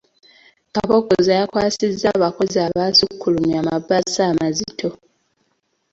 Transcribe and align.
Kabogoza 0.73 1.31
yakwasizza 1.39 2.07
abakozi 2.17 2.57
abasukkulumye 2.67 3.55
amabaasa 3.61 4.21
amazito. 4.31 4.89